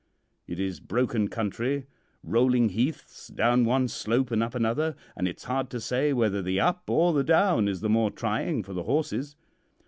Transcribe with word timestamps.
It 0.47 0.59
is 0.59 0.79
broken 0.79 1.27
country, 1.27 1.85
rolling 2.23 2.69
heaths, 2.69 3.27
down 3.27 3.65
one 3.65 3.87
slope 3.87 4.31
and 4.31 4.41
up 4.41 4.55
another, 4.55 4.95
and 5.15 5.27
it's 5.27 5.43
hard 5.43 5.69
to 5.69 5.79
say 5.79 6.11
whether 6.11 6.41
the 6.41 6.59
up 6.59 6.89
or 6.89 7.13
the 7.13 7.23
down 7.23 7.67
is 7.67 7.81
the 7.81 7.87
more 7.87 8.09
trying 8.09 8.63
for 8.63 8.73
the 8.73 8.81
horses. 8.85 9.35